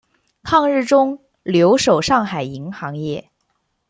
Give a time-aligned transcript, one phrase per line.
[0.41, 3.29] 抗战中留守上海银行业。